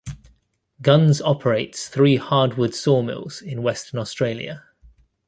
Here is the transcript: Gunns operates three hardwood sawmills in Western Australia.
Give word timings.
Gunns 0.81 1.21
operates 1.21 1.87
three 1.87 2.15
hardwood 2.15 2.73
sawmills 2.73 3.39
in 3.39 3.61
Western 3.61 3.99
Australia. 3.99 4.63